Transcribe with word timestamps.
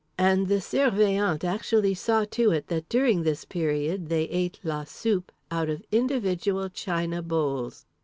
And 0.17 0.47
the 0.47 0.59
Surveillant 0.59 1.43
actually 1.43 1.93
saw 1.93 2.25
to 2.31 2.49
it 2.49 2.65
that 2.69 2.89
during 2.89 3.21
this 3.21 3.45
period 3.45 4.09
they 4.09 4.23
ate 4.29 4.59
la 4.63 4.83
soupe 4.83 5.31
out 5.51 5.69
of 5.69 5.83
individual 5.91 6.69
china 6.69 7.21
bowls. 7.21 7.85